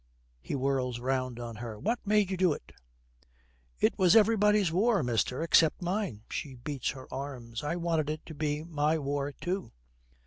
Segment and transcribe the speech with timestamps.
[0.39, 1.77] He whirls round on her.
[1.77, 2.71] 'What made you do it?'
[3.79, 7.63] 'It was everybody's war, mister, except mine.' She beats her arms.
[7.63, 9.71] 'I wanted it to be my war too.'